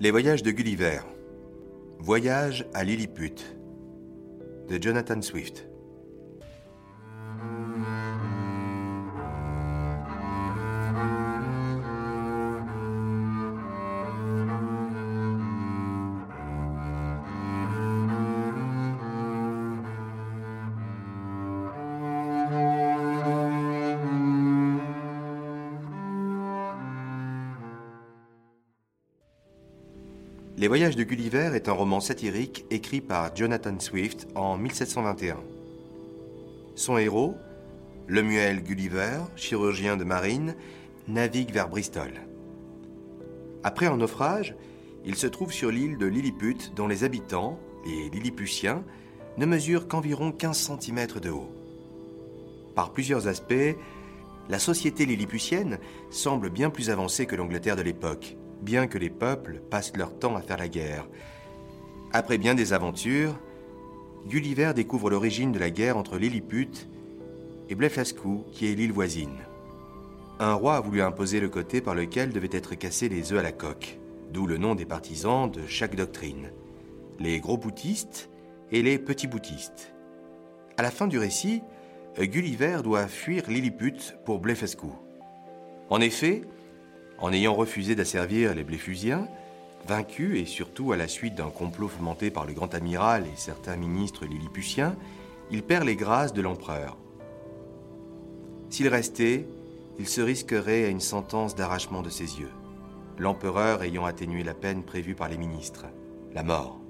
[0.00, 0.98] Les voyages de Gulliver.
[2.00, 3.36] Voyage à Lilliput.
[4.68, 5.68] De Jonathan Swift.
[30.56, 35.38] Les Voyages de Gulliver est un roman satirique écrit par Jonathan Swift en 1721.
[36.76, 37.34] Son héros,
[38.06, 40.54] Lemuel Gulliver, chirurgien de marine,
[41.08, 42.12] navigue vers Bristol.
[43.64, 44.54] Après un naufrage,
[45.04, 48.84] il se trouve sur l'île de Lilliput dont les habitants, les Lilliputiens,
[49.36, 51.50] ne mesurent qu'environ 15 cm de haut.
[52.76, 53.76] Par plusieurs aspects,
[54.48, 55.78] la société lilliputienne
[56.10, 60.36] semble bien plus avancée que l'Angleterre de l'époque bien que les peuples passent leur temps
[60.36, 61.06] à faire la guerre.
[62.12, 63.38] Après bien des aventures,
[64.26, 66.88] Gulliver découvre l'origine de la guerre entre Lilliput
[67.68, 69.38] et Blefuscu, qui est l'île voisine.
[70.40, 73.42] Un roi a voulu imposer le côté par lequel devaient être cassés les œufs à
[73.42, 73.98] la coque,
[74.32, 76.50] d'où le nom des partisans de chaque doctrine
[77.18, 78.30] les gros boutistes
[78.70, 79.94] et les petits boutistes.
[80.76, 81.62] À la fin du récit,
[82.18, 84.86] Gulliver doit fuir Lilliput pour Blefuscu.
[85.90, 86.42] En effet,
[87.18, 89.28] en ayant refusé d'asservir les Bléfusiens,
[89.86, 93.76] vaincus et surtout à la suite d'un complot fomenté par le grand amiral et certains
[93.76, 94.96] ministres lilliputiens,
[95.50, 96.96] il perd les grâces de l'empereur.
[98.70, 99.46] S'il restait,
[99.98, 102.50] il se risquerait à une sentence d'arrachement de ses yeux,
[103.18, 105.86] l'empereur ayant atténué la peine prévue par les ministres,
[106.32, 106.80] la mort.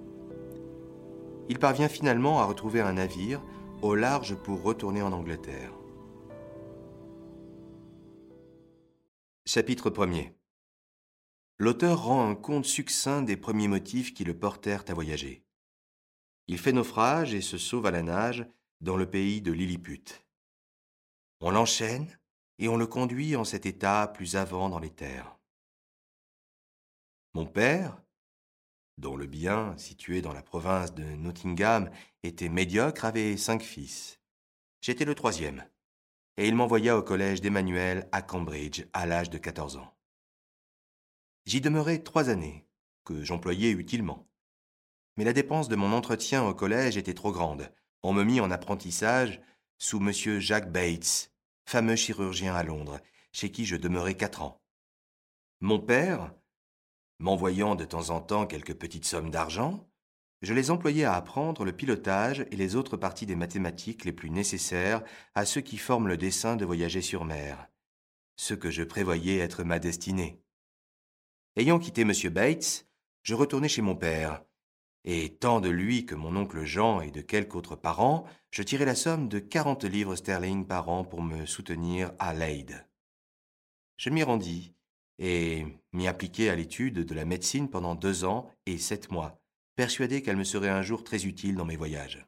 [1.49, 3.43] Il parvient finalement à retrouver un navire
[3.83, 5.73] au large pour retourner en Angleterre.
[9.55, 10.33] Chapitre 1er
[11.59, 15.47] L'auteur rend un compte succinct des premiers motifs qui le portèrent à voyager.
[16.49, 18.49] Il fait naufrage et se sauve à la nage
[18.81, 20.27] dans le pays de Lilliput.
[21.41, 22.09] On l'enchaîne
[22.59, 25.39] et on le conduit en cet état plus avant dans les terres.
[27.35, 28.03] Mon père,
[28.99, 31.93] dont le bien, situé dans la province de Nottingham,
[32.25, 34.21] était médiocre, avait cinq fils.
[34.81, 35.65] J'étais le troisième
[36.37, 39.95] et il m'envoya au collège d'Emmanuel à Cambridge à l'âge de 14 ans.
[41.47, 42.67] J'y demeurai trois années,
[43.05, 44.27] que j'employais utilement.
[45.17, 47.73] Mais la dépense de mon entretien au collège était trop grande.
[48.03, 49.41] On me mit en apprentissage
[49.79, 50.41] sous M.
[50.41, 51.33] Jacques Bates,
[51.67, 53.01] fameux chirurgien à Londres,
[53.33, 54.63] chez qui je demeurai quatre ans.
[55.61, 56.33] Mon père,
[57.19, 59.89] m'envoyant de temps en temps quelques petites sommes d'argent,
[60.45, 64.31] je les employais à apprendre le pilotage et les autres parties des mathématiques les plus
[64.31, 65.03] nécessaires
[65.35, 67.69] à ceux qui forment le dessein de voyager sur mer,
[68.37, 70.41] ce que je prévoyais être ma destinée.
[71.57, 72.13] Ayant quitté M.
[72.31, 72.87] Bates,
[73.23, 74.43] je retournai chez mon père,
[75.05, 78.85] et tant de lui que mon oncle Jean et de quelques autres parents, je tirai
[78.85, 82.87] la somme de quarante livres sterling par an pour me soutenir à Leyde.
[83.97, 84.75] Je m'y rendis
[85.19, 89.41] et m'y appliquai à l'étude de la médecine pendant deux ans et sept mois,
[89.77, 92.27] persuadé qu'elle me serait un jour très utile dans mes voyages.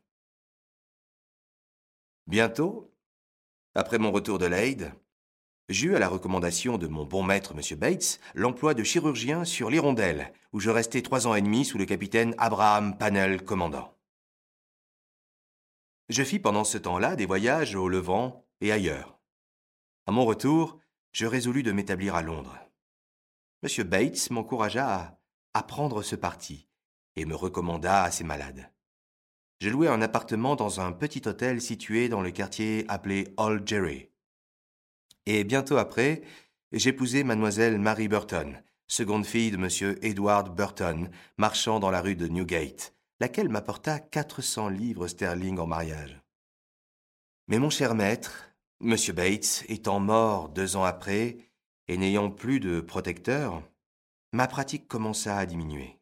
[2.26, 2.92] Bientôt,
[3.74, 4.92] après mon retour de Leyde,
[5.68, 7.78] j'eus, à la recommandation de mon bon maître M.
[7.78, 11.84] Bates, l'emploi de chirurgien sur l'Hirondelle, où je restai trois ans et demi sous le
[11.84, 13.96] capitaine Abraham Panel, commandant.
[16.08, 19.18] Je fis pendant ce temps-là des voyages au Levant et ailleurs.
[20.06, 20.80] À mon retour,
[21.12, 22.58] je résolus de m'établir à Londres.
[23.62, 23.84] M.
[23.84, 25.20] Bates m'encouragea
[25.54, 26.68] à prendre ce parti,
[27.16, 28.70] et me recommanda à ses malades.
[29.60, 34.10] Je louai un appartement dans un petit hôtel situé dans le quartier appelé Old Jerry.
[35.24, 36.22] Et bientôt après,
[36.72, 42.28] j'épousai mademoiselle Mary Burton, seconde fille de monsieur Edward Burton, marchand dans la rue de
[42.28, 46.20] Newgate, laquelle m'apporta quatre cents livres sterling en mariage.
[47.48, 48.50] Mais mon cher maître,
[48.80, 51.38] monsieur Bates, étant mort deux ans après,
[51.88, 53.62] et n'ayant plus de protecteur,
[54.32, 55.95] ma pratique commença à diminuer.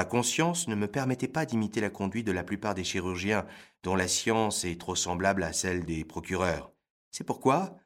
[0.00, 3.46] Ma conscience ne me permettait pas d'imiter la conduite de la plupart des chirurgiens,
[3.82, 6.72] dont la science est trop semblable à celle des procureurs.
[7.10, 7.76] C'est pourquoi,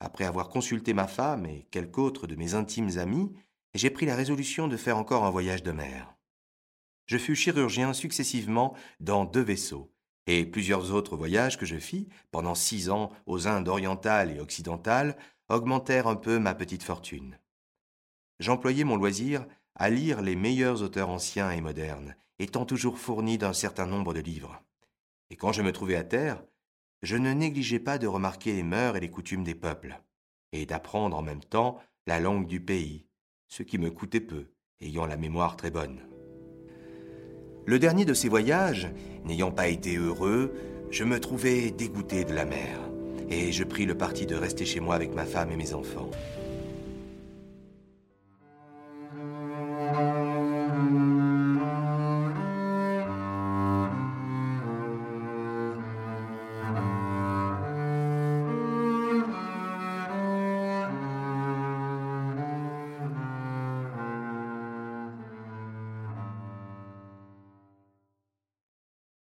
[0.00, 3.34] après avoir consulté ma femme et quelques autres de mes intimes amis,
[3.74, 6.16] j'ai pris la résolution de faire encore un voyage de mer.
[7.04, 9.92] Je fus chirurgien successivement dans deux vaisseaux,
[10.26, 15.18] et plusieurs autres voyages que je fis pendant six ans aux Indes orientales et occidentales
[15.50, 17.38] augmentèrent un peu ma petite fortune.
[18.40, 19.46] J'employais mon loisir
[19.78, 24.20] à lire les meilleurs auteurs anciens et modernes, étant toujours fourni d'un certain nombre de
[24.20, 24.60] livres.
[25.30, 26.42] Et quand je me trouvais à terre,
[27.02, 30.00] je ne négligeais pas de remarquer les mœurs et les coutumes des peuples,
[30.52, 33.06] et d'apprendre en même temps la langue du pays,
[33.46, 34.46] ce qui me coûtait peu,
[34.80, 36.00] ayant la mémoire très bonne.
[37.66, 38.88] Le dernier de ces voyages,
[39.24, 40.54] n'ayant pas été heureux,
[40.90, 42.80] je me trouvais dégoûté de la mer,
[43.30, 46.10] et je pris le parti de rester chez moi avec ma femme et mes enfants.